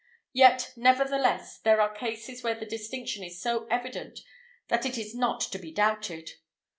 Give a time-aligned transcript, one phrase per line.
[0.33, 4.21] Yet, nevertheless, there are cases where the distinction is so evident
[4.67, 6.31] that it is not to be doubted.